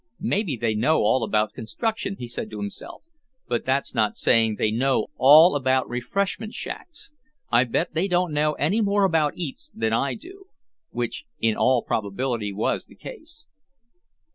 "Maybe 0.23 0.57
they 0.57 0.73
know 0.73 1.01
all 1.01 1.23
about 1.23 1.53
construction," 1.53 2.15
he 2.17 2.27
said 2.27 2.49
to 2.49 2.57
himself, 2.57 3.03
"but 3.47 3.65
that's 3.65 3.93
not 3.93 4.17
saying 4.17 4.55
they 4.55 4.71
know 4.71 5.09
all 5.15 5.55
about 5.55 5.87
refreshment 5.87 6.55
shacks. 6.55 7.11
I 7.51 7.65
bet 7.65 7.93
they 7.93 8.07
don't 8.07 8.33
know 8.33 8.53
any 8.53 8.81
more 8.81 9.03
about 9.03 9.37
eats 9.37 9.69
than 9.75 9.93
I 9.93 10.15
do." 10.15 10.45
Which 10.89 11.25
in 11.39 11.55
all 11.55 11.83
probability 11.83 12.51
was 12.51 12.85
the 12.85 12.95
case. 12.95 13.45